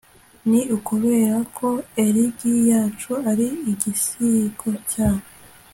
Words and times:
Ni 0.49 0.61
ukubera 0.75 1.35
ko 1.57 1.69
elegi 2.05 2.53
yacu 2.71 3.11
ari 3.31 3.47
igisigo 3.71 4.69
cyayo 4.89 5.25